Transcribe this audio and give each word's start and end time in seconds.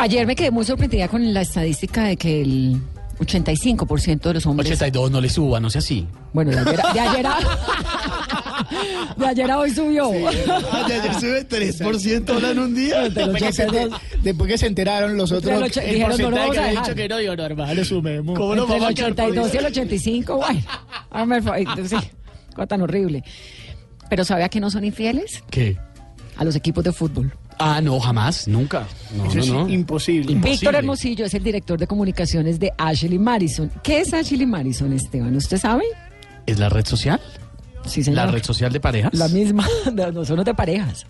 Ayer 0.00 0.26
me 0.26 0.34
quedé 0.34 0.50
muy 0.50 0.64
sorprendida 0.64 1.08
con 1.08 1.32
la 1.34 1.42
estadística 1.42 2.04
de 2.04 2.16
que 2.16 2.40
el 2.42 2.80
85% 3.18 4.20
de 4.20 4.34
los 4.34 4.46
hombres... 4.46 4.70
82, 4.70 5.10
no 5.10 5.20
le 5.20 5.28
suba, 5.28 5.60
no 5.60 5.68
sea 5.68 5.80
así. 5.80 6.06
Bueno, 6.32 6.50
de 6.52 6.58
ayer, 6.58 6.80
a- 6.80 6.92
de 6.94 7.00
ayer 7.00 7.26
a... 7.26 7.38
De 9.16 9.26
ayer 9.26 9.50
a 9.50 9.58
hoy 9.58 9.70
subió. 9.70 10.08
Ayer 10.10 11.14
sube 11.20 11.46
3% 11.48 12.30
ahora 12.30 12.50
en 12.52 12.58
un 12.60 12.74
día. 12.74 13.02
Después 13.10 13.42
que, 13.42 13.52
se, 13.52 13.64
82. 13.66 14.00
después 14.22 14.50
que 14.50 14.58
se 14.58 14.66
enteraron 14.66 15.16
los 15.18 15.32
otros, 15.32 15.76
el 15.76 15.90
dijeron, 15.92 16.18
no 16.18 16.30
lo 16.30 16.36
porcentaje 16.36 16.50
que 16.50 16.60
dejar. 16.60 16.84
dicho 16.84 16.94
que 16.96 17.08
no, 17.08 17.16
digo, 17.18 17.36
normal, 17.36 17.76
lo 17.76 17.84
sumemos. 17.84 18.38
¿Cómo 18.38 18.54
no 18.54 18.62
Entre 18.62 18.76
el 18.76 18.80
vamos 18.82 18.92
a 18.92 18.94
quedar 18.94 19.10
82 19.12 19.54
y 19.54 19.56
el 19.58 19.66
85, 19.66 20.36
bueno, 20.36 21.34
el 21.34 21.42
favor, 21.42 21.88
sí, 21.88 21.96
cosa 22.54 22.66
tan 22.66 22.80
horrible. 22.82 23.22
Pero 24.08 24.24
¿sabe 24.24 24.44
a 24.44 24.48
qué 24.48 24.60
no 24.60 24.70
son 24.70 24.84
infieles? 24.84 25.42
¿Qué? 25.50 25.76
A 26.36 26.44
los 26.44 26.56
equipos 26.56 26.82
de 26.84 26.92
fútbol. 26.92 27.32
Ah, 27.62 27.80
no, 27.82 28.00
jamás, 28.00 28.48
nunca. 28.48 28.86
No, 29.14 29.26
Eso 29.26 29.34
no, 29.36 29.40
es 29.42 29.48
no. 29.48 29.68
imposible. 29.68 30.32
Imposible. 30.32 30.50
Víctor 30.50 30.74
Hermosillo 30.76 31.24
es 31.26 31.34
el 31.34 31.42
director 31.42 31.78
de 31.78 31.86
comunicaciones 31.86 32.58
de 32.58 32.72
Ashley 32.78 33.18
Madison. 33.18 33.70
¿Qué 33.82 34.00
es 34.00 34.14
Ashley 34.14 34.46
Madison, 34.46 34.92
Esteban? 34.94 35.36
¿Usted 35.36 35.58
sabe? 35.58 35.84
¿Es 36.46 36.58
la 36.58 36.70
red 36.70 36.86
social? 36.86 37.20
Sí, 37.84 38.02
señor. 38.02 38.16
¿La 38.16 38.26
red 38.32 38.42
social 38.42 38.72
de 38.72 38.80
parejas? 38.80 39.12
La 39.14 39.28
misma, 39.28 39.66
no, 39.92 40.24
son 40.24 40.42
de 40.42 40.54
parejas. 40.54 41.04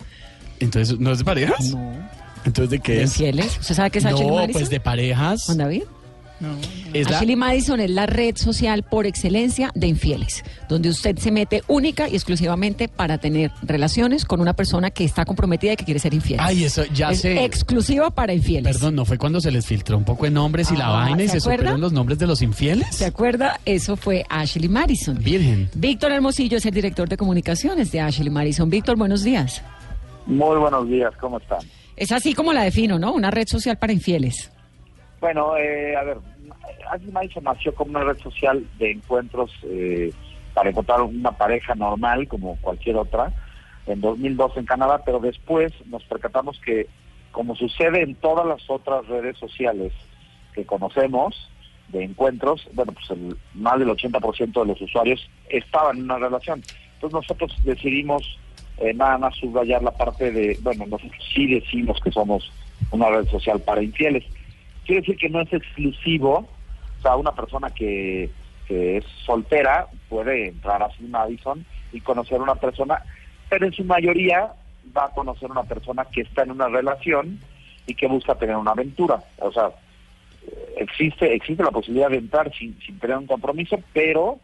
Entonces, 0.59 0.99
¿no 0.99 1.11
es 1.13 1.19
de 1.19 1.23
parejas? 1.23 1.69
No. 1.71 1.93
Entonces, 2.43 2.69
¿de 2.69 2.79
qué 2.79 2.93
¿De 2.93 3.03
es? 3.03 3.11
infieles? 3.11 3.57
¿Usted 3.59 3.75
sabe 3.75 3.91
qué 3.91 3.99
es 3.99 4.05
Ashley 4.05 4.27
No, 4.27 4.47
pues 4.51 4.69
de 4.69 4.79
parejas. 4.79 5.43
Juan 5.45 5.57
David. 5.57 5.83
Es 6.93 7.09
la- 7.09 7.19
Ashley 7.19 7.35
Madison 7.35 7.79
es 7.79 7.89
la 7.89 8.05
red 8.05 8.35
social 8.35 8.83
por 8.83 9.05
excelencia 9.05 9.71
de 9.75 9.87
infieles, 9.87 10.43
donde 10.67 10.89
usted 10.89 11.17
se 11.17 11.31
mete 11.31 11.63
única 11.67 12.09
y 12.09 12.15
exclusivamente 12.15 12.87
para 12.87 13.17
tener 13.17 13.51
relaciones 13.61 14.25
con 14.25 14.41
una 14.41 14.53
persona 14.53 14.91
que 14.91 15.03
está 15.05 15.23
comprometida 15.25 15.73
y 15.73 15.75
que 15.77 15.85
quiere 15.85 15.99
ser 15.99 16.13
infiel. 16.13 16.39
Ay, 16.41 16.63
eso 16.63 16.83
ya 16.93 17.11
es 17.11 17.21
sé. 17.21 17.43
exclusiva 17.43 18.09
para 18.11 18.33
infieles. 18.33 18.75
Perdón, 18.75 18.95
¿no 18.95 19.05
fue 19.05 19.17
cuando 19.17 19.39
se 19.41 19.51
les 19.51 19.65
filtró 19.65 19.97
un 19.97 20.03
poco 20.03 20.25
de 20.25 20.31
nombres 20.31 20.71
y 20.71 20.75
la 20.75 20.87
Ah, 20.87 20.91
vaina 21.05 21.23
y 21.23 21.27
¿se 21.27 21.33
se, 21.33 21.37
acuerda? 21.39 21.57
superaron 21.57 21.81
los 21.81 21.93
nombres 21.93 22.19
de 22.19 22.27
los 22.27 22.41
infieles? 22.41 22.87
¿Se 22.95 23.05
acuerda? 23.05 23.59
Eso 23.65 23.95
fue 23.95 24.25
Ashley 24.29 24.67
Madison. 24.69 25.17
Virgen. 25.17 25.69
Víctor 25.75 26.11
Hermosillo 26.11 26.57
es 26.57 26.65
el 26.65 26.73
director 26.73 27.07
de 27.09 27.17
comunicaciones 27.17 27.91
de 27.91 28.01
Ashley 28.01 28.29
Madison. 28.29 28.69
Víctor, 28.69 28.97
buenos 28.97 29.23
días. 29.23 29.61
Muy 30.27 30.57
buenos 30.59 30.87
días, 30.87 31.11
¿cómo 31.19 31.39
están? 31.39 31.59
Es 31.97 32.11
así 32.11 32.33
como 32.33 32.53
la 32.53 32.63
defino, 32.63 32.99
¿no? 32.99 33.13
Una 33.13 33.31
red 33.31 33.47
social 33.47 33.77
para 33.77 33.91
infieles. 33.93 34.50
Bueno, 35.21 35.55
eh, 35.55 35.95
a 35.95 36.03
ver, 36.03 36.17
Madison 37.11 37.43
nació 37.43 37.75
como 37.75 37.91
una 37.91 38.03
red 38.03 38.17
social 38.17 38.65
de 38.79 38.91
encuentros 38.91 39.51
eh, 39.63 40.11
para 40.55 40.71
encontrar 40.71 41.01
una 41.03 41.31
pareja 41.31 41.75
normal 41.75 42.27
como 42.27 42.57
cualquier 42.59 42.97
otra 42.97 43.31
en 43.85 44.01
2002 44.01 44.57
en 44.57 44.65
Canadá, 44.65 45.03
pero 45.05 45.19
después 45.19 45.71
nos 45.85 46.03
percatamos 46.05 46.59
que, 46.65 46.87
como 47.31 47.55
sucede 47.55 48.01
en 48.01 48.15
todas 48.15 48.47
las 48.47 48.67
otras 48.67 49.07
redes 49.07 49.37
sociales 49.37 49.93
que 50.53 50.65
conocemos 50.65 51.49
de 51.89 52.03
encuentros, 52.03 52.67
bueno, 52.73 52.91
pues 52.93 53.11
el, 53.11 53.37
más 53.53 53.77
del 53.77 53.89
80% 53.89 54.59
de 54.59 54.65
los 54.65 54.81
usuarios 54.81 55.29
estaban 55.49 55.97
en 55.97 56.03
una 56.05 56.17
relación. 56.17 56.63
Entonces 56.95 57.13
nosotros 57.13 57.55
decidimos 57.63 58.39
eh, 58.77 58.91
nada 58.95 59.19
más 59.19 59.35
subrayar 59.35 59.83
la 59.83 59.91
parte 59.91 60.31
de, 60.31 60.57
bueno, 60.63 60.85
nosotros 60.87 61.21
sí 61.31 61.45
decimos 61.45 61.99
que 62.03 62.11
somos 62.11 62.51
una 62.89 63.07
red 63.09 63.27
social 63.27 63.59
para 63.61 63.83
infieles. 63.83 64.23
Quiere 64.91 65.05
decir 65.05 65.17
que 65.17 65.29
no 65.29 65.39
es 65.39 65.53
exclusivo, 65.53 66.49
o 66.99 67.01
sea, 67.01 67.15
una 67.15 67.31
persona 67.31 67.69
que, 67.69 68.29
es 68.67 69.05
soltera 69.25 69.87
puede 70.09 70.49
entrar 70.49 70.83
a 70.83 70.87
Ashley 70.87 71.07
Madison 71.07 71.65
y 71.93 72.01
conocer 72.01 72.39
a 72.39 72.43
una 72.43 72.55
persona, 72.55 73.01
pero 73.49 73.65
en 73.65 73.71
su 73.71 73.85
mayoría 73.85 74.51
va 74.95 75.05
a 75.05 75.11
conocer 75.11 75.49
una 75.49 75.63
persona 75.63 76.03
que 76.03 76.21
está 76.21 76.43
en 76.43 76.51
una 76.51 76.67
relación 76.67 77.39
y 77.87 77.95
que 77.95 78.07
busca 78.07 78.35
tener 78.35 78.57
una 78.57 78.71
aventura. 78.71 79.23
O 79.37 79.53
sea, 79.53 79.71
existe 80.75 81.33
existe 81.33 81.63
la 81.63 81.71
posibilidad 81.71 82.09
de 82.09 82.17
entrar 82.17 82.51
sin, 82.53 82.77
sin 82.85 82.99
tener 82.99 83.15
un 83.15 83.27
compromiso, 83.27 83.79
pero 83.93 84.39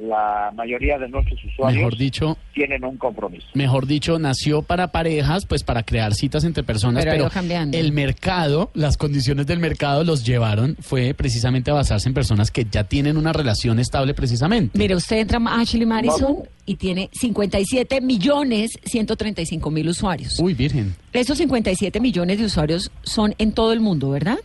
la 0.00 0.50
mayoría 0.54 0.98
de 0.98 1.08
nuestros 1.08 1.38
usuarios 1.44 1.76
Mejor 1.78 1.96
dicho, 1.96 2.38
tienen 2.54 2.84
un 2.84 2.96
compromiso. 2.96 3.46
mejor 3.54 3.86
dicho, 3.86 4.18
nació 4.18 4.62
para 4.62 4.88
parejas, 4.92 5.46
pues 5.46 5.62
para 5.62 5.82
crear 5.82 6.14
citas 6.14 6.44
entre 6.44 6.62
personas, 6.62 7.04
Pero 7.04 7.28
pero, 7.30 7.70
el 7.72 7.92
mercado, 7.92 8.70
las 8.74 8.96
condiciones 8.96 9.46
del 9.46 9.58
mercado 9.58 10.04
los 10.04 10.24
llevaron, 10.24 10.76
fue 10.80 11.14
precisamente 11.14 11.70
a 11.70 11.74
basarse 11.74 12.08
en 12.08 12.14
personas 12.14 12.50
que 12.50 12.66
ya 12.70 12.84
tienen 12.84 13.16
una 13.16 13.32
relación 13.32 13.78
estable 13.78 14.14
precisamente. 14.14 14.78
Mire, 14.78 14.94
usted 14.96 15.18
entra 15.18 15.38
a 15.44 15.60
Ashley 15.60 15.86
Madison 15.86 16.34
Vamos. 16.34 16.48
y 16.66 16.76
tiene 16.76 17.10
57 17.12 18.00
millones 18.00 18.70
135 18.84 19.70
mil 19.70 19.88
usuarios. 19.88 20.38
Uy, 20.40 20.54
virgen. 20.54 20.94
Esos 21.12 21.38
57 21.38 22.00
millones 22.00 22.38
de 22.38 22.44
usuarios 22.44 22.90
son 23.02 23.34
en 23.38 23.52
todo 23.52 23.72
el 23.72 23.80
mundo, 23.80 24.10
¿verdad? 24.10 24.38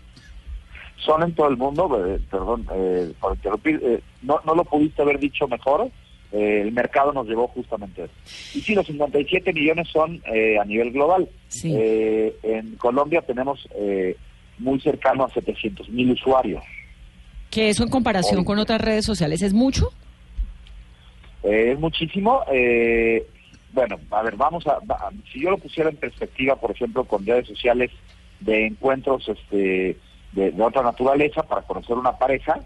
Son 1.06 1.24
en 1.24 1.34
todo 1.34 1.48
el 1.48 1.58
mundo, 1.58 2.06
eh, 2.06 2.20
perdón 2.30 2.68
eh, 2.74 3.14
por 3.20 3.36
interrumpir, 3.36 3.80
eh, 3.84 4.02
no, 4.24 4.40
no 4.46 4.56
lo 4.56 4.64
pudiste 4.66 5.02
haber 5.02 5.20
dicho 5.20 5.48
mejor, 5.48 5.90
eh, 6.32 6.62
el 6.62 6.72
mercado 6.72 7.14
nos 7.14 7.28
llevó 7.28 7.48
justamente 7.48 8.04
eso. 8.04 8.14
Y 8.58 8.62
sí, 8.62 8.76
los 8.76 8.86
57 8.88 9.54
millones 9.54 9.88
son 9.90 10.22
eh, 10.34 10.58
a 10.60 10.66
nivel 10.66 10.92
global. 10.92 11.30
Sí. 11.48 11.74
Eh, 11.76 12.36
en 12.44 12.76
Colombia 12.76 13.22
tenemos 13.22 13.68
eh, 13.76 14.18
muy 14.58 14.80
cercano 14.82 15.24
a 15.26 15.30
700 15.30 15.88
mil 15.90 16.12
usuarios. 16.12 16.64
Que 17.52 17.70
eso 17.70 17.84
en 17.84 17.90
comparación 17.90 18.44
con 18.44 18.60
otras 18.60 18.82
redes 18.82 19.06
sociales 19.06 19.42
es 19.42 19.54
mucho. 19.54 19.92
Es 21.44 21.80
muchísimo. 21.80 22.42
eh, 22.52 23.26
bueno, 23.72 24.00
a 24.10 24.24
ver, 24.24 24.36
vamos 24.38 24.66
a, 24.68 24.80
si 25.32 25.42
yo 25.42 25.52
lo 25.52 25.58
pusiera 25.58 25.90
en 25.90 25.98
perspectiva, 25.98 26.56
por 26.56 26.72
ejemplo, 26.72 27.04
con 27.04 27.26
redes 27.26 27.48
sociales 27.48 27.92
de 28.40 28.68
encuentros 28.68 29.28
este, 29.28 29.98
de, 30.36 30.52
de 30.52 30.64
otra 30.64 30.84
naturaleza 30.84 31.44
para 31.44 31.62
conocer 31.64 31.96
una 31.98 32.18
pareja, 32.18 32.60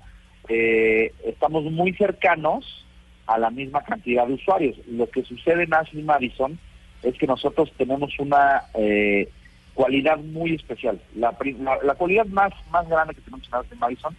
eh, 0.47 1.13
estamos 1.25 1.63
muy 1.65 1.93
cercanos 1.93 2.85
a 3.27 3.37
la 3.37 3.49
misma 3.51 3.83
cantidad 3.83 4.25
de 4.27 4.33
usuarios. 4.33 4.75
Lo 4.87 5.07
que 5.09 5.23
sucede 5.23 5.63
en 5.63 5.73
Ashley 5.73 6.03
Madison 6.03 6.59
es 7.03 7.15
que 7.17 7.27
nosotros 7.27 7.71
tenemos 7.77 8.11
una 8.19 8.63
eh, 8.73 9.29
cualidad 9.75 10.17
muy 10.17 10.55
especial. 10.55 10.99
La, 11.15 11.35
la, 11.59 11.77
la 11.83 11.93
cualidad 11.95 12.25
más, 12.25 12.51
más 12.71 12.89
grande 12.89 13.13
que 13.13 13.21
tenemos 13.21 13.47
en 13.47 13.53
Ashley 13.55 13.77
Madison 13.79 14.17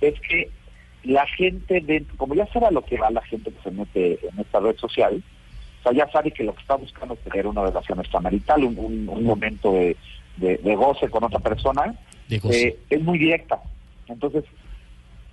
es 0.00 0.14
que 0.20 0.50
la 1.04 1.26
gente, 1.26 1.80
dentro, 1.80 2.16
como 2.16 2.34
ya 2.34 2.46
sabe 2.48 2.66
a 2.66 2.70
lo 2.70 2.84
que 2.84 2.98
va 2.98 3.10
la 3.10 3.22
gente 3.22 3.50
que 3.50 3.60
se 3.62 3.70
mete 3.72 4.18
en 4.28 4.38
esta 4.38 4.60
red 4.60 4.76
social, 4.76 5.22
o 5.80 5.82
sea, 5.82 5.92
ya 5.92 6.08
sabe 6.12 6.30
que 6.30 6.44
lo 6.44 6.54
que 6.54 6.60
está 6.60 6.76
buscando 6.76 7.14
es 7.14 7.20
tener 7.20 7.46
una 7.46 7.62
relación 7.64 7.98
extramarital, 7.98 8.62
un, 8.62 8.78
un, 8.78 9.08
un 9.08 9.24
momento 9.24 9.72
de, 9.72 9.96
de- 10.36 10.58
de 10.58 10.76
goce 10.76 11.08
con 11.08 11.24
otra 11.24 11.40
persona. 11.40 11.94
Eh, 12.28 12.78
es 12.90 13.02
muy 13.02 13.18
directa. 13.18 13.60
Entonces, 14.08 14.44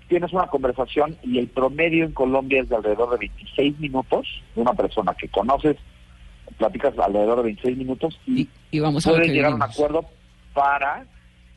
tienes 0.08 0.34
una 0.34 0.48
conversación 0.48 1.18
y 1.24 1.38
el 1.38 1.48
promedio 1.48 2.06
en 2.06 2.12
Colombia 2.12 2.62
es 2.62 2.70
de 2.70 2.76
alrededor 2.76 3.12
de 3.12 3.28
26 3.28 3.80
minutos 3.80 4.28
de 4.56 4.62
una 4.62 4.74
persona 4.74 5.14
que 5.14 5.28
conoces, 5.30 5.78
platicas 6.58 6.98
alrededor 6.98 7.38
de 7.38 7.44
26 7.44 7.78
minutos 7.78 8.20
y, 8.26 8.42
Y, 8.42 8.50
y 8.72 8.80
vamos 8.80 9.06
a 9.06 9.12
puedes 9.12 9.32
llegar 9.32 9.52
a 9.52 9.56
un 9.56 9.64
acuerdo 9.64 10.06
para 10.54 11.06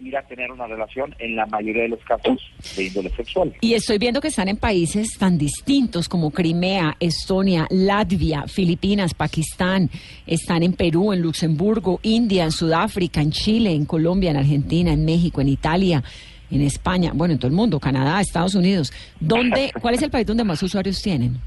ir 0.02 0.16
a 0.16 0.22
tener 0.22 0.50
una 0.50 0.66
relación 0.66 1.14
en 1.18 1.36
la 1.36 1.46
mayoría 1.46 1.82
de 1.82 1.88
los 1.90 2.00
casos 2.00 2.40
de 2.76 2.84
índole 2.84 3.10
sexual. 3.10 3.52
Y 3.60 3.74
estoy 3.74 3.98
viendo 3.98 4.20
que 4.20 4.28
están 4.28 4.48
en 4.48 4.56
países 4.56 5.16
tan 5.18 5.38
distintos 5.38 6.08
como 6.08 6.30
Crimea, 6.30 6.96
Estonia, 7.00 7.66
Latvia, 7.70 8.46
Filipinas, 8.48 9.14
Pakistán. 9.14 9.90
Están 10.26 10.62
en 10.62 10.72
Perú, 10.72 11.12
en 11.12 11.22
Luxemburgo, 11.22 12.00
India, 12.02 12.44
en 12.44 12.52
Sudáfrica, 12.52 13.20
en 13.20 13.30
Chile, 13.30 13.72
en 13.72 13.84
Colombia, 13.86 14.30
en 14.30 14.36
Argentina, 14.36 14.92
en 14.92 15.04
México, 15.04 15.40
en 15.40 15.48
Italia, 15.48 16.02
en 16.50 16.60
España, 16.62 17.12
bueno, 17.14 17.32
en 17.34 17.38
todo 17.38 17.48
el 17.48 17.54
mundo, 17.56 17.80
Canadá, 17.80 18.20
Estados 18.20 18.54
Unidos. 18.54 18.92
¿Dónde, 19.20 19.72
¿Cuál 19.80 19.94
es 19.94 20.02
el 20.02 20.10
país 20.10 20.26
donde 20.26 20.44
más 20.44 20.62
usuarios 20.62 21.00
tienen? 21.00 21.38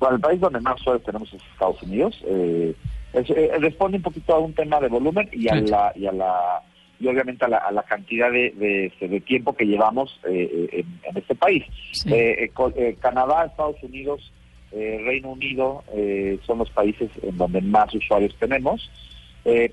Bueno, 0.00 0.16
el 0.16 0.20
país 0.22 0.40
donde 0.40 0.60
más 0.60 0.80
usuarios 0.80 1.04
tenemos 1.04 1.32
es 1.32 1.42
Estados 1.52 1.82
Unidos. 1.82 2.14
Eh, 2.26 2.74
es- 3.12 3.30
eh, 3.30 3.50
responde 3.60 3.98
un 3.98 4.02
poquito 4.02 4.34
a 4.34 4.38
un 4.38 4.52
tema 4.52 4.80
de 4.80 4.88
volumen 4.88 5.28
y 5.32 5.48
a 5.48 5.54
la 5.56 5.92
y 5.94 6.06
a 6.06 6.12
la 6.12 6.62
y 7.00 7.06
obviamente 7.08 7.44
a 7.44 7.48
la, 7.48 7.58
a 7.58 7.72
la 7.72 7.82
cantidad 7.82 8.30
de, 8.30 8.50
de, 8.52 8.86
este, 8.86 9.08
de 9.08 9.20
tiempo 9.20 9.54
que 9.54 9.66
llevamos 9.66 10.20
eh, 10.28 10.48
eh, 10.52 10.68
en, 10.80 11.00
en 11.10 11.16
este 11.16 11.34
país. 11.34 11.64
Sí. 11.92 12.12
Eh, 12.12 12.50
eh, 12.76 12.96
Canadá, 13.00 13.44
Estados 13.44 13.82
Unidos, 13.82 14.32
Reino 14.72 15.30
Unido 15.30 15.84
eh, 15.94 16.38
son 16.46 16.58
los 16.58 16.68
países 16.70 17.08
en 17.22 17.36
donde 17.36 17.60
más 17.60 17.94
usuarios 17.94 18.34
tenemos, 18.40 18.90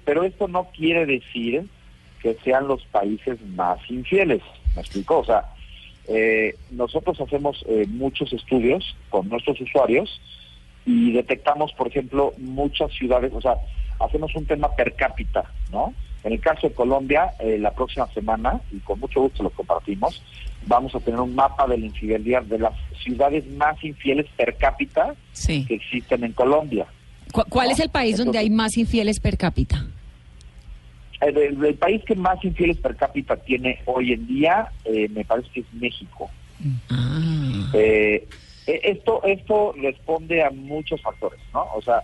pero 0.05 0.23
esto 0.23 0.47
no 0.47 0.69
quiere 0.77 1.07
decir 1.07 1.65
que 2.21 2.35
sean 2.43 2.67
los 2.67 2.85
países 2.85 3.41
más 3.55 3.79
infieles. 3.89 4.43
¿Me 4.75 4.81
explico? 4.81 5.19
O 5.19 5.25
sea, 5.25 5.45
eh, 6.07 6.55
nosotros 6.69 7.19
hacemos 7.19 7.65
eh, 7.67 7.85
muchos 7.87 8.31
estudios 8.31 8.95
con 9.09 9.27
nuestros 9.27 9.59
usuarios 9.59 10.21
y 10.85 11.13
detectamos, 11.13 11.73
por 11.73 11.87
ejemplo, 11.87 12.33
muchas 12.37 12.91
ciudades, 12.91 13.31
o 13.33 13.41
sea, 13.41 13.55
hacemos 13.99 14.35
un 14.35 14.45
tema 14.45 14.69
per 14.75 14.93
cápita, 14.93 15.51
¿no? 15.71 15.95
En 16.23 16.33
el 16.33 16.39
caso 16.39 16.67
de 16.69 16.73
Colombia, 16.75 17.31
eh, 17.39 17.57
la 17.59 17.71
próxima 17.71 18.07
semana, 18.13 18.59
y 18.71 18.77
con 18.79 18.99
mucho 18.99 19.21
gusto 19.21 19.41
lo 19.43 19.49
compartimos, 19.49 20.21
vamos 20.67 20.93
a 20.93 20.99
tener 20.99 21.19
un 21.19 21.33
mapa 21.33 21.65
de 21.67 21.77
la 21.79 21.85
infidelidad 21.87 22.43
de 22.43 22.59
las 22.59 22.73
ciudades 23.03 23.47
más 23.53 23.83
infieles 23.83 24.27
per 24.37 24.55
cápita 24.57 25.15
Sí. 25.33 25.65
que 25.65 25.75
existen 25.75 26.23
en 26.23 26.33
Colombia. 26.33 26.85
¿Cu- 27.31 27.45
¿Cuál 27.49 27.71
es 27.71 27.79
el 27.79 27.89
país 27.89 28.17
donde 28.17 28.37
hay 28.37 28.49
más 28.51 28.77
infieles 28.77 29.19
per 29.19 29.37
cápita? 29.37 29.85
El, 31.21 31.37
el- 31.37 31.65
el 31.65 31.75
país 31.75 32.03
que 32.05 32.15
más 32.15 32.43
infieles 32.43 32.77
per 32.77 32.95
cápita 32.95 33.35
tiene 33.37 33.79
hoy 33.85 34.13
en 34.13 34.27
día, 34.27 34.71
eh, 34.85 35.07
me 35.09 35.23
parece 35.25 35.49
que 35.53 35.59
es 35.61 35.73
México. 35.73 36.29
Ah. 36.89 37.69
Eh, 37.73 38.27
eh, 38.67 38.81
esto 38.83 39.23
esto 39.23 39.73
responde 39.81 40.43
a 40.43 40.51
muchos 40.51 41.01
factores, 41.01 41.39
¿no? 41.53 41.65
O 41.75 41.81
sea, 41.81 42.01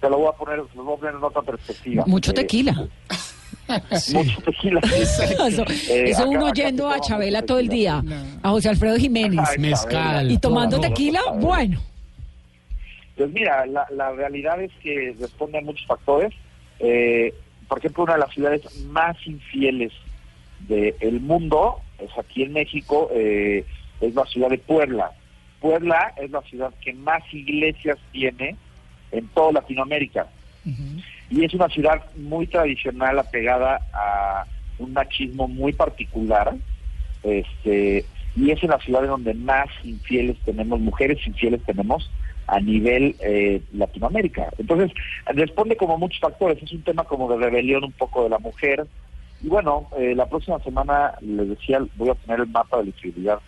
te 0.00 0.10
lo 0.10 0.18
voy 0.18 0.28
a 0.28 0.32
poner, 0.36 0.58
lo 0.58 0.84
voy 0.84 0.94
a 0.94 0.98
poner 0.98 1.14
en 1.14 1.24
otra 1.24 1.42
perspectiva. 1.42 2.04
Mucho 2.06 2.30
Eh, 2.32 2.34
Mucho 4.12 4.40
tequila. 4.42 4.80
Eso, 5.48 5.64
Eh, 5.90 6.10
eso 6.10 6.28
uno 6.28 6.52
yendo 6.52 6.88
a 6.88 7.00
Chabela 7.00 7.42
todo 7.42 7.58
el 7.58 7.68
día, 7.68 8.02
a 8.42 8.50
José 8.50 8.68
Alfredo 8.68 8.96
Jiménez, 8.96 9.40
Ay, 9.50 9.58
Mezcal. 9.58 10.30
y 10.30 10.38
tomando 10.38 10.76
todo. 10.78 10.88
tequila, 10.88 11.20
bueno. 11.34 11.80
Pues 13.16 13.30
mira, 13.32 13.64
la, 13.66 13.86
la 13.94 14.12
realidad 14.12 14.60
es 14.62 14.70
que 14.82 15.14
responde 15.18 15.58
a 15.58 15.62
muchos 15.62 15.86
factores. 15.86 16.32
Eh, 16.80 17.32
por 17.66 17.78
ejemplo, 17.78 18.04
una 18.04 18.12
de 18.14 18.20
las 18.20 18.30
ciudades 18.32 18.62
más 18.86 19.16
infieles 19.26 19.92
del 20.68 21.20
mundo 21.20 21.80
es 21.98 22.10
aquí 22.18 22.42
en 22.42 22.52
México, 22.52 23.08
eh, 23.14 23.64
es 24.00 24.14
la 24.14 24.24
ciudad 24.26 24.50
de 24.50 24.58
Puebla. 24.58 25.10
Puebla 25.60 26.12
es 26.22 26.30
la 26.30 26.42
ciudad 26.42 26.72
que 26.82 26.92
más 26.92 27.22
iglesias 27.32 27.96
tiene 28.12 28.56
en 29.12 29.26
toda 29.28 29.52
Latinoamérica. 29.52 30.26
Y 31.30 31.44
es 31.44 31.54
una 31.54 31.68
ciudad 31.68 32.04
muy 32.16 32.46
tradicional, 32.46 33.18
apegada 33.18 33.80
a 33.92 34.44
un 34.78 34.92
machismo 34.92 35.48
muy 35.48 35.72
particular. 35.72 36.54
Este, 37.22 38.04
y 38.36 38.50
es 38.50 38.62
en 38.62 38.70
la 38.70 38.78
ciudad 38.78 39.04
en 39.04 39.10
donde 39.10 39.34
más 39.34 39.68
infieles 39.82 40.36
tenemos, 40.44 40.78
mujeres 40.78 41.18
infieles 41.26 41.62
tenemos 41.64 42.10
a 42.46 42.60
nivel 42.60 43.16
eh, 43.20 43.60
Latinoamérica. 43.72 44.50
Entonces, 44.58 44.92
responde 45.26 45.76
como 45.76 45.98
muchos 45.98 46.20
factores. 46.20 46.62
Es 46.62 46.72
un 46.72 46.82
tema 46.82 47.04
como 47.04 47.28
de 47.28 47.44
rebelión 47.44 47.84
un 47.84 47.92
poco 47.92 48.24
de 48.24 48.30
la 48.30 48.38
mujer. 48.38 48.86
Y 49.42 49.48
bueno, 49.48 49.88
eh, 49.98 50.14
la 50.14 50.26
próxima 50.28 50.58
semana, 50.60 51.14
les 51.20 51.48
decía, 51.48 51.80
voy 51.96 52.10
a 52.10 52.14
tener 52.14 52.40
el 52.40 52.46
mapa 52.46 52.78
de 52.78 52.84
la 52.84 52.88
infidelidad 52.90 53.38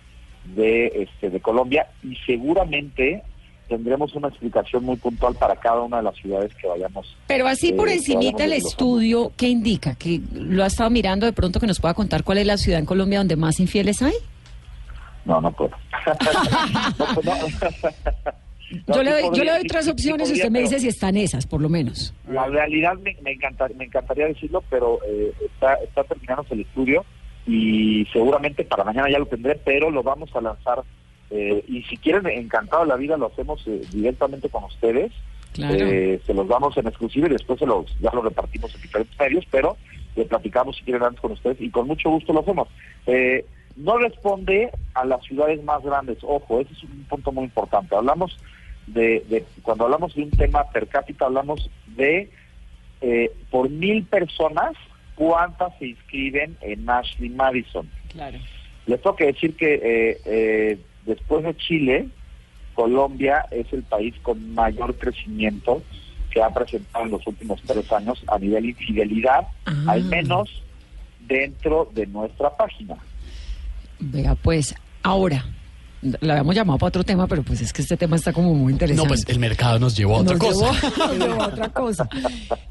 de, 0.57 0.87
este, 0.87 1.31
de 1.31 1.41
Colombia 1.41 1.87
y 2.03 2.17
seguramente 2.27 3.23
tendremos 3.69 4.15
una 4.15 4.29
explicación 4.29 4.85
muy 4.85 4.97
puntual 4.97 5.35
para 5.35 5.57
cada 5.57 5.83
una 5.83 5.99
de 5.99 6.03
las 6.05 6.17
ciudades 6.17 6.53
que 6.55 6.67
vayamos 6.67 7.17
Pero 7.27 7.47
así 7.47 7.73
por 7.73 7.89
Eh, 7.89 7.95
encimita 7.95 8.45
el 8.45 8.55
estudio, 8.55 9.33
¿qué 9.37 9.49
indica? 9.49 9.95
¿Que 9.95 10.21
lo 10.33 10.65
ha 10.65 10.67
estado 10.67 10.91
mirando 10.91 11.27
de 11.27 11.33
pronto 11.33 11.61
que 11.61 11.67
nos 11.67 11.81
pueda 11.81 11.95
contar 11.95 12.25
cuál 12.25 12.39
es 12.39 12.47
la 12.47 12.57
ciudad 12.57 12.81
en 12.81 12.87
Colombia 12.87 13.19
donde 13.19 13.37
más 13.37 13.61
infieles 13.61 14.03
hay? 14.03 14.15
No, 15.25 15.41
no 15.41 15.53
puedo. 15.53 15.73
No, 16.99 17.07
pues, 17.15 17.27
no. 17.27 17.35
No, 18.87 18.97
yo 18.97 19.03
le 19.03 19.11
doy, 19.13 19.23
yo 19.23 19.29
podría, 19.29 19.45
le 19.45 19.51
doy 19.53 19.63
sí, 19.63 19.69
tres 19.69 19.89
opciones 19.89 20.31
y 20.31 20.35
usted 20.35 20.51
me 20.51 20.61
dice 20.61 20.79
si 20.79 20.89
están 20.89 21.17
esas, 21.17 21.47
por 21.47 21.61
lo 21.61 21.69
menos. 21.69 22.15
La 22.29 22.47
realidad 22.47 22.95
me, 22.97 23.17
me, 23.23 23.37
me 23.77 23.85
encantaría 23.85 24.27
decirlo, 24.27 24.63
pero 24.69 24.99
eh, 25.07 25.33
está, 25.41 25.75
está 25.75 26.05
terminándose 26.05 26.55
el 26.55 26.61
estudio 26.61 27.05
y 27.47 28.07
seguramente 28.13 28.65
para 28.65 28.85
mañana 28.85 29.11
ya 29.11 29.19
lo 29.19 29.27
tendré, 29.27 29.59
pero 29.65 29.91
lo 29.91 30.03
vamos 30.03 30.31
a 30.35 30.41
lanzar. 30.41 30.83
Eh, 31.31 31.65
y 31.69 31.83
si 31.83 31.97
quieren, 31.97 32.27
encantado 32.27 32.85
la 32.85 32.97
vida, 32.97 33.17
lo 33.17 33.27
hacemos 33.27 33.63
eh, 33.67 33.83
directamente 33.93 34.49
con 34.49 34.65
ustedes. 34.65 35.13
Claro. 35.53 35.75
Eh, 35.75 36.21
se 36.25 36.35
los 36.35 36.47
damos 36.47 36.77
en 36.77 36.87
exclusiva 36.87 37.27
y 37.27 37.31
después 37.33 37.59
se 37.59 37.67
los, 37.67 37.99
ya 38.01 38.11
lo 38.13 38.23
repartimos 38.23 38.75
en 38.75 38.83
diferentes 38.83 39.19
medios, 39.19 39.45
pero 39.51 39.77
le 40.15 40.25
platicamos 40.25 40.77
si 40.77 40.85
quieren 40.85 41.03
antes 41.03 41.21
con 41.21 41.33
ustedes 41.33 41.61
y 41.61 41.71
con 41.71 41.87
mucho 41.87 42.11
gusto 42.11 42.33
lo 42.33 42.41
hacemos. 42.41 42.69
Eh, 43.07 43.45
no 43.77 43.97
responde 43.99 44.71
a 44.95 45.05
las 45.05 45.23
ciudades 45.25 45.63
más 45.65 45.83
grandes, 45.83 46.19
ojo, 46.23 46.61
ese 46.61 46.73
es 46.73 46.83
un 46.83 47.05
punto 47.09 47.33
muy 47.33 47.45
importante. 47.45 47.95
Hablamos 47.95 48.37
de, 48.87 49.25
de 49.29 49.45
cuando 49.63 49.85
hablamos 49.85 50.15
de 50.15 50.23
un 50.23 50.31
tema 50.31 50.65
per 50.71 50.87
cápita, 50.89 51.27
hablamos 51.27 51.71
de 51.87 52.31
eh, 53.01 53.31
por 53.51 53.71
mil 53.71 54.05
personas, 54.05 54.73
cuántas 55.15 55.77
se 55.79 55.89
inscriben 55.89 56.57
en 56.61 56.89
Ashley 56.89 57.31
Madison. 57.31 57.89
Claro. 58.13 58.39
Les 58.87 59.01
tengo 59.01 59.17
que 59.17 59.27
decir 59.27 59.55
que 59.57 59.75
eh, 59.75 60.21
eh, 60.25 60.79
después 61.09 61.43
de 61.45 61.57
Chile, 61.57 62.09
Colombia 62.75 63.45
es 63.51 63.67
el 63.73 63.83
país 63.83 64.15
con 64.23 64.55
mayor 64.55 64.95
crecimiento 64.97 65.83
que 66.31 66.41
ha 66.43 66.51
presentado 66.55 67.05
en 67.07 67.11
los 67.11 67.27
últimos 67.27 67.61
tres 67.67 67.91
años 67.93 68.23
a 68.29 68.39
nivel 68.39 68.67
infidelidad, 68.67 69.49
Ah. 69.67 69.75
al 69.89 70.05
menos 70.05 70.49
dentro 71.27 71.91
de 71.95 72.07
nuestra 72.07 72.57
página. 72.57 72.95
Vea, 73.99 74.35
pues, 74.37 74.75
ahora, 75.03 75.45
la 76.21 76.35
habíamos 76.35 76.55
llamado 76.55 76.79
para 76.79 76.89
otro 76.89 77.03
tema, 77.05 77.27
pero 77.27 77.43
pues 77.43 77.61
es 77.61 77.73
que 77.73 77.83
este 77.83 77.97
tema 77.97 78.15
está 78.15 78.33
como 78.33 78.55
muy 78.55 78.73
interesante. 78.73 79.03
No, 79.03 79.09
pues 79.09 79.25
el 79.29 79.39
mercado 79.41 79.79
nos 79.81 79.97
llevó 79.97 80.17
a 80.17 80.21
otra 80.21 80.37
Nos 80.37 80.45
cosa. 80.55 80.71
llevó- 80.71 80.97
nos 81.09 81.19
llevó 81.19 81.43
a 81.43 81.47
otra 81.49 81.69
cosa. 81.71 82.09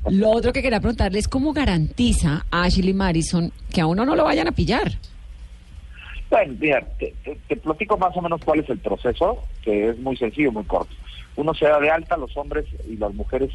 Lo 0.09 0.29
otro 0.29 0.53
que 0.53 0.61
quería 0.61 0.79
preguntarle 0.79 1.19
es 1.19 1.27
cómo 1.27 1.51
garantiza 1.51 2.45
Ashley 2.51 2.93
Madison 2.93 3.51
que 3.73 3.81
a 3.81 3.87
uno 3.87 4.05
no 4.05 4.15
lo 4.15 4.23
vayan 4.23 4.47
a 4.47 4.51
pillar. 4.53 4.93
Bueno, 6.29 6.55
mira, 6.59 6.85
te, 6.99 7.55
platico 7.55 7.97
más 7.97 8.15
o 8.17 8.21
menos 8.21 8.41
cuál 8.43 8.59
es 8.59 8.69
el 8.69 8.79
proceso, 8.79 9.43
que 9.61 9.89
es 9.89 9.99
muy 9.99 10.17
sencillo, 10.17 10.51
muy 10.51 10.65
corto. 10.65 10.93
Uno 11.35 11.53
se 11.53 11.65
da 11.65 11.79
de 11.79 11.89
alta, 11.89 12.17
los 12.17 12.35
hombres 12.35 12.65
y 12.87 12.97
las 12.97 13.13
mujeres 13.13 13.51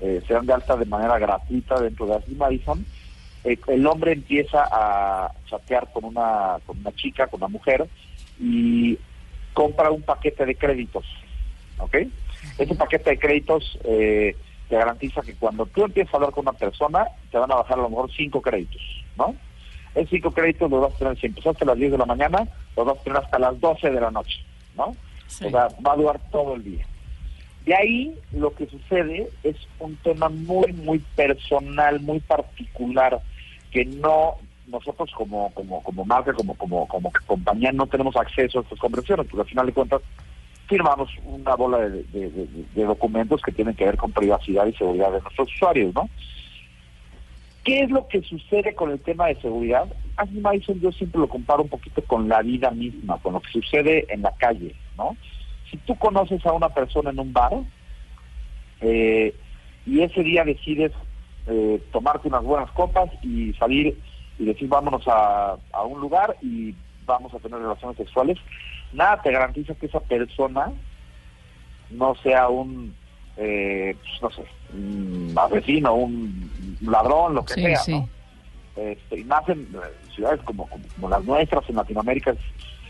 eh, 0.00 0.22
se 0.26 0.34
dan 0.34 0.46
de 0.46 0.52
alta 0.52 0.76
de 0.76 0.84
manera 0.84 1.18
gratuita 1.18 1.80
dentro 1.80 2.06
de 2.06 2.16
Ashley. 2.16 2.38
Eh, 3.44 3.58
el 3.68 3.86
hombre 3.86 4.12
empieza 4.12 4.68
a 4.70 5.32
chatear 5.48 5.90
con 5.92 6.04
una, 6.04 6.58
con 6.64 6.78
una 6.78 6.92
chica, 6.92 7.26
con 7.26 7.40
una 7.40 7.48
mujer, 7.48 7.88
y 8.38 8.98
compra 9.52 9.90
un 9.90 10.02
paquete 10.02 10.46
de 10.46 10.54
créditos, 10.54 11.04
¿ok? 11.78 11.96
Ese 12.58 12.74
paquete 12.74 13.10
de 13.10 13.18
créditos 13.18 13.78
eh, 13.84 14.36
te 14.68 14.76
garantiza 14.76 15.22
que 15.22 15.34
cuando 15.34 15.66
tú 15.66 15.84
empiezas 15.84 16.14
a 16.14 16.16
hablar 16.18 16.32
con 16.32 16.42
una 16.42 16.58
persona, 16.58 17.06
te 17.30 17.38
van 17.38 17.50
a 17.50 17.56
bajar 17.56 17.78
a 17.78 17.82
lo 17.82 17.90
mejor 17.90 18.10
cinco 18.12 18.40
créditos, 18.40 18.80
¿no? 19.16 19.34
Esos 19.94 20.10
cinco 20.10 20.30
créditos 20.30 20.70
los 20.70 20.80
vas 20.82 20.94
a 20.94 20.98
tener, 20.98 21.18
si 21.18 21.26
empezaste 21.26 21.64
a 21.64 21.68
las 21.68 21.76
10 21.78 21.92
de 21.92 21.98
la 21.98 22.06
mañana, 22.06 22.48
los 22.76 22.86
vas 22.86 22.98
a 22.98 23.02
tener 23.02 23.18
hasta 23.18 23.38
las 23.38 23.60
12 23.60 23.90
de 23.90 24.00
la 24.00 24.10
noche, 24.10 24.38
¿no? 24.76 24.94
Sí. 25.26 25.44
O 25.46 25.50
sea, 25.50 25.68
va 25.86 25.92
a 25.92 25.96
durar 25.96 26.20
todo 26.30 26.54
el 26.54 26.64
día. 26.64 26.86
De 27.66 27.74
ahí 27.74 28.14
lo 28.32 28.52
que 28.54 28.66
sucede 28.66 29.28
es 29.44 29.56
un 29.78 29.94
tema 29.96 30.28
muy, 30.28 30.72
muy 30.72 30.98
personal, 31.14 32.00
muy 32.00 32.20
particular, 32.20 33.20
que 33.70 33.84
no 33.84 34.34
nosotros 34.66 35.10
como 35.14 35.50
como 35.54 35.82
como 35.82 36.04
marca, 36.04 36.32
como 36.32 36.54
como 36.54 36.86
como 36.88 37.12
compañía 37.26 37.72
no 37.72 37.86
tenemos 37.86 38.16
acceso 38.16 38.58
a 38.58 38.62
estas 38.62 38.78
conversaciones, 38.78 39.26
porque 39.26 39.42
al 39.42 39.48
final 39.48 39.66
de 39.66 39.72
cuentas 39.72 40.00
firmamos 40.68 41.10
una 41.24 41.54
bola 41.54 41.78
de, 41.80 42.02
de- 42.04 42.30
de- 42.30 42.64
de 42.74 42.84
documentos 42.84 43.42
que 43.42 43.52
tienen 43.52 43.74
que 43.74 43.84
ver 43.84 43.96
con 43.96 44.10
privacidad 44.12 44.66
y 44.66 44.72
seguridad 44.72 45.12
de 45.12 45.20
nuestros 45.20 45.48
usuarios, 45.54 45.94
¿no? 45.94 46.08
¿Qué 47.64 47.80
es 47.80 47.90
lo 47.90 48.08
que 48.08 48.22
sucede 48.22 48.74
con 48.74 48.90
el 48.90 49.00
tema 49.00 49.26
de 49.26 49.40
seguridad? 49.40 49.86
Ashley 50.16 50.40
Madison 50.40 50.80
yo 50.80 50.90
siempre 50.92 51.20
lo 51.20 51.28
comparo 51.28 51.62
un 51.62 51.68
poquito 51.68 52.02
con 52.02 52.28
la 52.28 52.42
vida 52.42 52.70
misma, 52.70 53.18
con 53.18 53.34
lo 53.34 53.40
que 53.40 53.52
sucede 53.52 54.06
en 54.12 54.22
la 54.22 54.32
calle, 54.32 54.74
¿no? 54.96 55.16
Si 55.70 55.76
tú 55.78 55.96
conoces 55.96 56.44
a 56.44 56.52
una 56.52 56.68
persona 56.70 57.10
en 57.10 57.20
un 57.20 57.32
bar 57.32 57.52
eh, 58.80 59.34
y 59.86 60.00
ese 60.00 60.22
día 60.22 60.44
decides 60.44 60.92
eh, 61.46 61.80
tomarte 61.92 62.28
unas 62.28 62.42
buenas 62.42 62.70
copas 62.72 63.10
y 63.22 63.52
salir 63.54 63.96
y 64.38 64.44
decir 64.44 64.68
vámonos 64.68 65.06
a, 65.06 65.56
a 65.72 65.82
un 65.82 66.00
lugar 66.00 66.36
y 66.42 66.74
vamos 67.06 67.32
a 67.32 67.38
tener 67.38 67.60
relaciones 67.60 67.96
sexuales, 67.96 68.38
nada 68.92 69.20
te 69.22 69.30
garantiza 69.30 69.74
que 69.74 69.86
esa 69.86 70.00
persona 70.00 70.72
no 71.90 72.14
sea 72.16 72.48
un, 72.48 72.94
eh, 73.36 73.96
pues, 74.00 74.22
no 74.22 74.30
sé, 74.30 74.42
un 74.74 75.34
asesino, 75.36 75.94
un 75.94 76.78
ladrón, 76.82 77.34
lo 77.34 77.44
que 77.44 77.54
Sí, 77.54 77.62
sea, 77.62 77.76
sí. 77.78 77.92
¿no? 77.92 78.08
Este, 78.76 79.20
y 79.20 79.24
más 79.24 79.46
en 79.48 79.60
eh, 79.74 79.78
ciudades 80.14 80.40
como, 80.42 80.68
las 81.08 81.24
nuestras, 81.24 81.68
en 81.68 81.76
Latinoamérica, 81.76 82.30
es, 82.32 82.38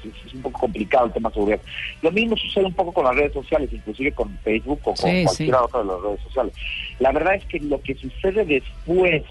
es- 0.04 0.26
es 0.26 0.34
un 0.34 0.42
poco 0.42 0.60
complicado 0.60 1.06
el 1.06 1.12
tema 1.12 1.28
de 1.28 1.34
seguridad. 1.34 1.60
Lo 2.02 2.10
mismo 2.12 2.36
sucede 2.36 2.64
un 2.66 2.74
poco 2.74 2.92
con 2.92 3.04
las 3.04 3.14
redes 3.16 3.32
sociales, 3.32 3.72
inclusive 3.72 4.12
con 4.12 4.36
Facebook 4.38 4.80
o 4.84 4.94
con 4.94 4.96
Sí, 4.96 5.24
cualquiera 5.24 5.62
otra 5.62 5.80
de 5.80 5.86
las 5.86 6.00
redes 6.00 6.20
sociales. 6.22 6.52
La 6.98 7.12
verdad 7.12 7.34
es 7.36 7.44
que 7.46 7.60
lo 7.60 7.80
que 7.82 7.94
sucede 7.96 8.44
después 8.44 9.22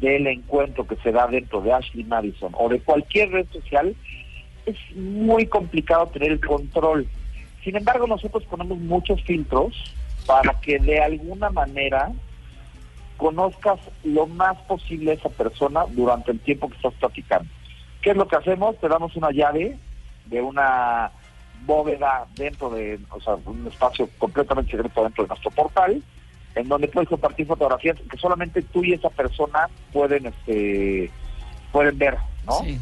del 0.00 0.26
encuentro 0.26 0.86
que 0.86 0.96
se 0.96 1.10
da 1.12 1.26
dentro 1.26 1.60
de 1.62 1.72
Ashley 1.72 2.04
Madison 2.04 2.52
o 2.58 2.68
de 2.68 2.80
cualquier 2.80 3.30
red 3.30 3.46
social 3.52 3.94
es 4.66 4.76
muy 4.96 5.46
complicado 5.46 6.06
tener 6.08 6.32
el 6.32 6.40
control. 6.40 7.06
Sin 7.66 7.74
embargo, 7.74 8.06
nosotros 8.06 8.44
ponemos 8.44 8.78
muchos 8.78 9.20
filtros 9.24 9.74
para 10.24 10.54
que 10.60 10.78
de 10.78 11.00
alguna 11.00 11.50
manera 11.50 12.12
conozcas 13.16 13.80
lo 14.04 14.28
más 14.28 14.56
posible 14.68 15.10
a 15.10 15.14
esa 15.14 15.30
persona 15.30 15.84
durante 15.88 16.30
el 16.30 16.38
tiempo 16.38 16.68
que 16.68 16.76
estás 16.76 16.94
platicando. 16.94 17.50
¿Qué 18.02 18.10
es 18.10 18.16
lo 18.16 18.28
que 18.28 18.36
hacemos? 18.36 18.78
Te 18.78 18.86
damos 18.86 19.16
una 19.16 19.32
llave 19.32 19.76
de 20.26 20.40
una 20.40 21.10
bóveda 21.64 22.28
dentro 22.36 22.70
de, 22.70 23.00
o 23.10 23.20
sea, 23.20 23.34
un 23.34 23.66
espacio 23.66 24.08
completamente 24.16 24.70
secreto 24.70 25.02
dentro 25.02 25.24
de 25.24 25.28
nuestro 25.30 25.50
portal, 25.50 26.00
en 26.54 26.68
donde 26.68 26.86
puedes 26.86 27.08
compartir 27.08 27.48
fotografías 27.48 27.98
que 28.08 28.16
solamente 28.16 28.62
tú 28.62 28.84
y 28.84 28.92
esa 28.92 29.10
persona 29.10 29.68
pueden, 29.92 30.26
este, 30.26 31.10
pueden 31.72 31.98
ver, 31.98 32.16
¿no? 32.46 32.60
Sí. 32.60 32.78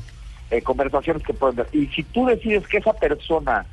eh, 0.50 0.60
conversaciones 0.60 1.22
que 1.22 1.32
pueden 1.32 1.56
ver. 1.56 1.68
Y 1.72 1.86
si 1.86 2.02
tú 2.02 2.26
decides 2.26 2.68
que 2.68 2.76
esa 2.76 2.92
persona 2.92 3.64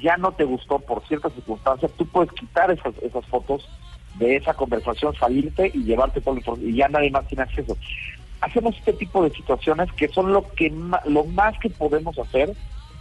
ya 0.00 0.16
no 0.16 0.32
te 0.32 0.44
gustó 0.44 0.78
por 0.78 1.06
ciertas 1.06 1.32
circunstancias, 1.34 1.90
tú 1.96 2.06
puedes 2.06 2.32
quitar 2.32 2.70
esas, 2.70 2.94
esas 3.02 3.24
fotos 3.26 3.68
de 4.18 4.36
esa 4.36 4.54
conversación 4.54 5.14
salirte 5.14 5.70
y 5.74 5.84
llevarte 5.84 6.20
por 6.20 6.38
y 6.60 6.74
ya 6.74 6.88
nadie 6.88 7.10
más 7.10 7.26
tiene 7.26 7.42
acceso. 7.42 7.76
Hacemos 8.40 8.76
este 8.76 8.92
tipo 8.92 9.22
de 9.22 9.30
situaciones 9.30 9.90
que 9.92 10.08
son 10.08 10.32
lo 10.32 10.48
que 10.52 10.70
lo 11.06 11.24
más 11.24 11.58
que 11.58 11.70
podemos 11.70 12.18
hacer 12.18 12.54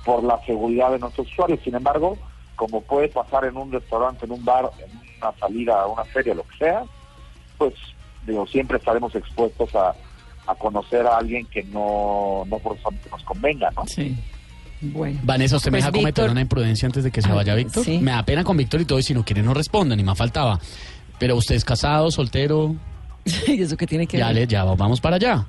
por 0.03 0.23
la 0.23 0.43
seguridad 0.45 0.91
de 0.91 0.99
nuestros 0.99 1.27
usuarios. 1.31 1.59
Sin 1.63 1.75
embargo, 1.75 2.17
como 2.55 2.81
puede 2.81 3.09
pasar 3.09 3.45
en 3.45 3.57
un 3.57 3.71
restaurante, 3.71 4.25
en 4.25 4.31
un 4.31 4.45
bar, 4.45 4.69
en 4.79 5.17
una 5.17 5.31
salida 5.37 5.87
una 5.87 6.05
feria, 6.05 6.35
lo 6.35 6.43
que 6.43 6.57
sea, 6.57 6.83
pues 7.57 7.73
digo, 8.25 8.45
siempre 8.47 8.77
estaremos 8.77 9.13
expuestos 9.15 9.73
a, 9.75 9.93
a 10.47 10.55
conocer 10.55 11.05
a 11.05 11.17
alguien 11.17 11.45
que 11.47 11.63
no, 11.63 12.43
no 12.47 12.59
forzosamente 12.59 13.09
nos 13.09 13.23
convenga, 13.23 13.71
¿no? 13.71 13.85
Sí. 13.87 14.15
Bueno. 14.81 15.19
Vanessa, 15.23 15.55
¿usted 15.57 15.71
me 15.71 15.77
Pues, 15.77 15.85
deja 15.85 15.91
cometer 15.91 16.23
Víctor- 16.25 16.31
una 16.31 16.41
imprudencia 16.41 16.85
antes 16.85 17.03
de 17.03 17.11
que 17.11 17.21
se 17.21 17.29
Ah, 17.31 17.35
vaya 17.35 17.55
Víctor? 17.55 17.83
sí. 17.83 17.97
Me 17.99 18.11
da 18.11 18.23
pena 18.23 18.43
con 18.43 18.57
Víctor 18.57 18.81
y 18.81 18.85
todo, 18.85 18.99
y 18.99 19.03
si 19.03 19.13
no 19.13 19.23
quiere 19.23 19.41
no 19.41 19.53
responda, 19.53 19.95
ni 19.95 20.03
más 20.03 20.17
faltaba. 20.17 20.59
Pero 21.17 21.35
usted 21.37 21.55
es 21.55 21.63
casado, 21.65 22.11
soltero, 22.11 22.75
¿Y 23.47 23.61
eso 23.61 23.75
qué 23.77 23.87
tiene 23.87 24.05
que 24.05 24.17
ya, 24.19 24.27
ver? 24.27 24.35
le, 24.35 24.47
ya 24.47 24.63
vamos 24.63 25.01
para 25.01 25.15
allá. 25.15 25.45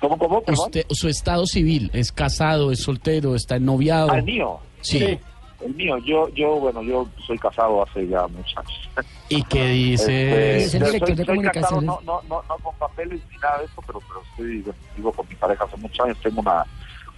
¿Cómo, 0.00 0.18
cómo? 0.18 0.42
Usted, 0.46 0.84
su 0.90 1.08
estado 1.08 1.46
civil, 1.46 1.90
¿es 1.94 2.12
casado, 2.12 2.70
es 2.72 2.82
soltero, 2.82 3.34
está 3.34 3.58
noviado? 3.58 4.10
Ah, 4.10 4.18
el 4.18 4.24
mío. 4.24 4.58
Sí. 4.82 5.18
El 5.64 5.74
mío, 5.76 5.96
yo, 6.04 6.28
yo, 6.34 6.56
bueno, 6.60 6.82
yo 6.82 7.08
soy 7.26 7.38
casado 7.38 7.82
hace 7.82 8.06
ya 8.06 8.26
muchos 8.26 8.54
años. 8.58 9.06
¿Y 9.30 9.42
qué 9.44 9.66
dice? 9.68 10.56
Es 10.64 10.74
el 10.74 10.80
yo 10.80 10.86
director 10.88 11.08
soy, 11.08 11.16
de 11.16 11.24
soy 11.24 11.42
casado, 11.44 11.80
no, 11.80 12.00
no, 12.04 12.20
no, 12.28 12.42
no 12.46 12.56
con 12.62 12.74
papeles 12.76 13.18
ni 13.32 13.38
nada 13.38 13.60
de 13.60 13.64
eso, 13.64 13.82
pero, 13.86 14.00
pero 14.00 14.20
estoy, 14.28 14.60
bueno, 14.60 14.78
vivo 14.94 15.12
con 15.12 15.26
mi 15.26 15.34
pareja 15.36 15.64
hace 15.64 15.76
muchos 15.78 16.04
años, 16.04 16.18
tengo 16.22 16.40
una, 16.42 16.66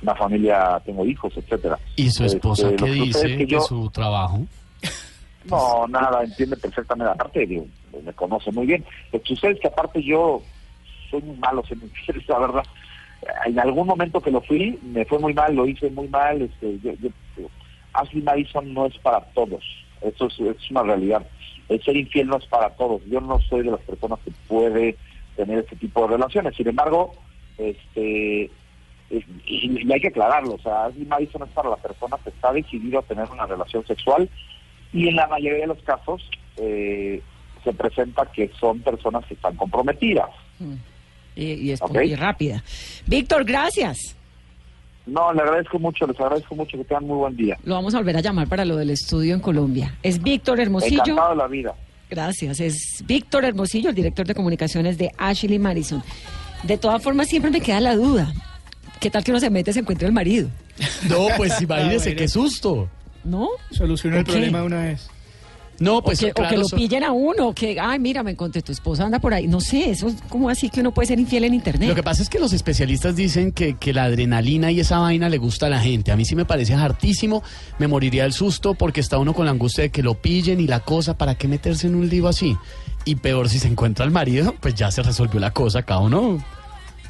una 0.03 0.15
familia, 0.15 0.81
tengo 0.85 1.05
hijos, 1.07 1.33
etcétera. 1.37 1.79
¿Y 1.97 2.11
su 2.11 2.25
esposa 2.25 2.69
Este, 2.71 2.85
qué 2.85 2.91
dice 2.91 3.19
es 3.27 3.33
que 3.39 3.45
de 3.45 3.47
yo- 3.47 3.61
su 3.61 3.89
trabajo? 3.91 4.47
No, 5.45 5.87
nada, 5.87 6.25
entiende 6.25 6.57
perfectamente. 6.57 7.13
Aparte, 7.13 7.47
digo, 7.47 7.67
me 8.05 8.13
conoce 8.13 8.51
muy 8.51 8.67
bien. 8.67 8.85
Lo 9.13 9.21
que 9.23 9.29
sucede 9.29 9.53
es 9.53 9.61
que 9.61 9.69
aparte 9.69 10.03
yo 10.03 10.43
soy 11.11 11.23
muy 11.23 11.37
malo, 11.37 11.63
se 11.67 11.77
me 11.77 11.83
la 12.29 12.39
verdad. 12.39 12.65
En 13.47 13.59
algún 13.59 13.87
momento 13.87 14.21
que 14.21 14.31
lo 14.31 14.41
fui, 14.41 14.79
me 14.83 15.05
fue 15.05 15.19
muy 15.19 15.35
mal, 15.35 15.55
lo 15.55 15.67
hice 15.67 15.89
muy 15.91 16.09
mal. 16.09 16.43
Este, 16.43 16.79
yo, 16.81 16.93
yo, 17.01 17.09
digo, 17.37 17.51
Ashley 17.93 18.23
Madison 18.23 18.73
no 18.75 18.87
es 18.87 18.99
para 18.99 19.21
todos. 19.35 19.63
Eso 20.03 20.27
es, 20.27 20.39
es 20.41 20.71
una 20.71 20.83
realidad. 20.83 21.27
El 21.69 21.83
ser 21.83 21.97
infiel 21.97 22.27
no 22.29 22.37
es 22.37 22.47
para 22.47 22.71
todos. 22.71 23.03
Yo 23.07 23.21
no 23.21 23.41
soy 23.41 23.63
de 23.65 23.71
las 23.71 23.81
personas 23.81 24.19
que 24.25 24.33
puede 24.49 24.97
tener 25.37 25.61
este 25.61 25.77
tipo 25.77 26.03
de 26.03 26.09
relaciones. 26.17 26.55
Sin 26.57 26.69
embargo, 26.69 27.15
este 27.59 28.51
es- 29.11 29.25
y, 29.47 29.87
y 29.89 29.93
hay 29.93 30.01
que 30.01 30.09
aclararlo. 30.09 30.55
O 30.55 30.59
sea, 30.59 30.87
Ashley 30.87 31.05
Madison 31.07 31.43
es 31.45 31.51
para 31.51 31.71
la 31.71 31.77
persona 31.77 32.17
que 32.23 32.31
está 32.31 32.53
decidido 32.53 32.99
a 32.99 33.03
tener 33.03 33.29
una 33.31 33.47
relación 33.47 33.87
sexual 33.87 34.29
y 34.93 35.09
en 35.09 35.17
la 35.17 35.27
mayoría 35.27 35.61
de 35.63 35.67
los 35.69 35.83
casos 35.83 36.23
eh, 36.57 37.21
se 37.65 37.73
presenta 37.73 38.25
que 38.33 38.51
son 38.61 38.81
personas 38.81 39.25
que 39.27 39.35
están 39.35 39.57
comprometidas. 39.57 40.31
Mm. 40.59 40.75
Y, 41.37 41.45
y 41.53 41.71
es 41.73 41.83
Ok. 41.83 41.97
y 42.05 42.15
rápida. 42.15 42.63
Víctor, 43.07 43.45
gracias. 43.45 44.17
No, 45.05 45.33
le 45.33 45.41
agradezco 45.43 45.79
mucho, 45.79 46.07
les 46.07 46.19
agradezco 46.19 46.55
mucho 46.57 46.77
que 46.79 46.85
tengan 46.85 47.05
muy 47.07 47.17
buen 47.19 47.37
día. 47.37 47.57
Lo 47.65 47.75
vamos 47.75 47.95
a 47.95 47.99
volver 47.99 48.17
a 48.17 48.21
llamar 48.21 48.49
para 48.49 48.65
lo 48.65 48.77
del 48.77 48.91
estudio 48.91 49.35
en 49.35 49.41
Colombia. 49.41 49.97
Es 50.03 50.21
Víctor 50.23 50.59
Hermosillo. 50.61 51.03
Encantado 51.03 51.31
de 51.31 51.37
la 51.37 51.47
vida. 51.47 51.75
Gracias. 52.11 52.59
Es 52.61 53.05
Víctor 53.07 53.45
Hermosillo, 53.45 53.91
el 53.91 53.95
director 53.95 54.27
de 54.27 54.35
comunicaciones 54.35 54.97
de 54.99 55.11
Ashley 55.19 55.59
Madison. 55.59 56.03
De 56.65 56.79
todas 56.79 57.03
formas, 57.03 57.29
siempre 57.29 57.51
me 57.51 57.61
queda 57.61 57.81
la 57.81 57.95
duda. 57.95 58.33
¿Qué 59.01 59.11
tal 59.11 59.23
que 59.23 59.31
uno 59.31 59.41
se 59.41 59.51
mete 59.51 59.71
y 59.71 59.75
se 59.75 59.81
encuentre 59.81 60.07
el 60.07 60.13
marido? 60.13 60.49
No, 61.09 61.29
pues 61.37 61.61
imagínese, 61.61 62.15
qué 62.17 62.29
susto. 62.29 62.89
¿No? 63.25 63.49
Soluciona 63.71 64.19
el 64.19 64.25
problema 64.25 64.61
de 64.61 64.67
una 64.67 64.83
vez. 64.83 65.09
No, 65.79 65.99
O 65.99 66.03
pues 66.03 66.23
o 66.23 66.33
que 66.33 66.57
lo 66.57 66.67
pillen 66.69 67.05
a 67.05 67.13
uno, 67.13 67.53
que, 67.53 67.79
ay, 67.79 67.99
mira, 67.99 68.23
me 68.23 68.31
encontré 68.31 68.63
tu 68.63 68.73
esposa, 68.73 69.05
anda 69.05 69.19
por 69.19 69.35
ahí. 69.35 69.47
No 69.47 69.61
sé, 69.61 69.91
eso 69.91 70.09
es 70.09 70.15
como 70.29 70.49
así 70.49 70.71
que 70.71 70.81
uno 70.81 70.93
puede 70.93 71.09
ser 71.09 71.19
infiel 71.19 71.45
en 71.45 71.55
internet. 71.55 71.89
Lo 71.89 71.95
que 71.95 72.03
pasa 72.03 72.23
es 72.23 72.31
que 72.31 72.39
los 72.39 72.53
especialistas 72.53 73.15
dicen 73.15 73.53
que, 73.53 73.75
que 73.75 73.93
la 73.93 74.05
adrenalina 74.05 74.71
y 74.71 74.81
esa 74.81 74.99
vaina 74.99 75.29
le 75.29 75.39
gusta 75.39 75.67
a 75.67 75.69
la 75.69 75.81
gente. 75.81 76.13
A 76.13 76.17
mí 76.17 76.25
sí 76.25 76.35
me 76.35 76.47
parece 76.47 76.75
hartísimo. 76.75 77.43
Me 77.79 77.89
moriría 77.89 78.23
del 78.23 78.33
susto 78.33 78.75
porque 78.75 79.01
está 79.01 79.19
uno 79.19 79.35
con 79.35 79.45
la 79.45 79.53
angustia 79.53 79.83
de 79.83 79.91
que 79.91 80.03
lo 80.03 80.15
pillen 80.15 80.61
y 80.61 80.67
la 80.67 80.81
cosa. 80.81 81.19
¿Para 81.19 81.35
qué 81.35 81.47
meterse 81.47 81.89
en 81.89 81.95
un 81.95 82.09
lío 82.09 82.27
así? 82.29 82.57
Y 83.05 83.17
peor 83.17 83.49
si 83.51 83.59
se 83.59 83.69
encuentra 83.69 84.05
al 84.05 84.11
marido, 84.11 84.55
pues 84.61 84.75
ya 84.75 84.91
se 84.91 85.03
resolvió 85.03 85.41
la 85.41 85.51
cosa. 85.53 85.83
Cada 85.83 86.01
uno. 86.01 86.43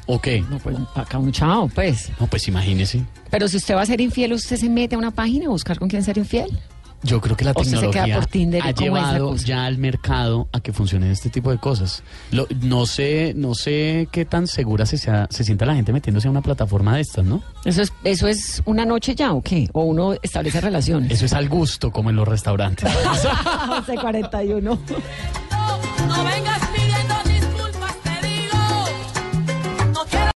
¿O 0.07 0.19
qué? 0.21 0.41
No, 0.49 0.57
pues, 0.59 0.75
acá 0.95 1.17
un 1.17 1.31
chao, 1.31 1.69
pues. 1.73 2.09
No, 2.19 2.27
pues 2.27 2.47
imagínese. 2.47 3.03
Pero 3.29 3.47
si 3.47 3.57
usted 3.57 3.75
va 3.75 3.81
a 3.81 3.85
ser 3.85 3.99
infiel, 4.01 4.33
¿usted 4.33 4.55
se 4.57 4.69
mete 4.69 4.95
a 4.95 4.97
una 4.97 5.11
página 5.11 5.45
a 5.47 5.49
buscar 5.49 5.77
con 5.77 5.89
quién 5.89 6.03
ser 6.03 6.17
infiel? 6.17 6.57
Yo 7.03 7.21
creo 7.21 7.37
que 7.37 7.45
la 7.45 7.53
tecnología 7.53 8.05
ha 8.05 8.07
¿cómo 8.07 8.25
es 8.25 8.63
la 8.63 8.71
llevado 8.71 9.35
ya 9.35 9.65
al 9.65 9.77
mercado 9.77 10.47
a 10.51 10.61
que 10.61 10.73
funcionen 10.73 11.11
este 11.11 11.29
tipo 11.29 11.51
de 11.51 11.59
cosas. 11.59 12.01
Lo- 12.31 12.47
no 12.61 12.87
sé, 12.87 13.33
no 13.35 13.53
sé 13.53 14.07
qué 14.11 14.25
tan 14.25 14.47
segura 14.47 14.87
se, 14.87 14.97
sea- 14.97 15.27
se 15.29 15.43
sienta 15.43 15.67
la 15.67 15.75
gente 15.75 15.93
metiéndose 15.93 16.27
a 16.27 16.31
una 16.31 16.41
plataforma 16.41 16.95
de 16.95 17.01
estas, 17.01 17.23
¿no? 17.23 17.43
¿Eso 17.65 17.83
es, 17.83 17.93
¿Eso 18.03 18.27
es 18.27 18.63
una 18.65 18.83
noche 18.83 19.13
ya 19.13 19.33
o 19.33 19.43
qué? 19.43 19.69
¿O 19.73 19.83
uno 19.83 20.15
establece 20.23 20.59
relaciones? 20.59 21.11
Eso 21.11 21.25
es 21.25 21.33
al 21.33 21.47
gusto, 21.49 21.91
como 21.91 22.09
en 22.09 22.15
los 22.15 22.27
restaurantes. 22.27 22.89
11.41. 22.91 24.79